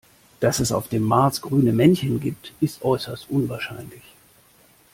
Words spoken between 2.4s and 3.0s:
ist